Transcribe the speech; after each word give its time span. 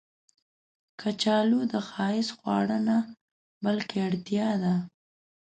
کچالو 1.01 1.59
د 1.71 1.73
ښایست 1.89 2.31
خواړه 2.37 2.77
نه، 2.87 2.97
بلکې 3.65 3.97
اړتیا 4.07 4.49
ده 4.63 4.75